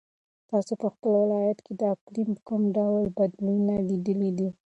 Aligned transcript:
تاسو 0.49 0.73
په 0.81 0.87
خپل 0.93 1.11
ولایت 1.23 1.59
کې 1.65 1.73
د 1.79 1.81
اقلیم 1.95 2.31
کوم 2.47 2.61
ډول 2.77 3.03
بدلونونه 3.17 3.73
لیدلي 3.89 4.31
دي؟ 4.37 4.49